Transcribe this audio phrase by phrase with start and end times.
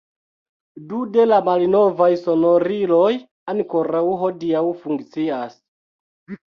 [0.93, 3.13] Du de la malnovaj sonoriloj
[3.55, 5.59] ankoraŭ hodiaŭ funkcias.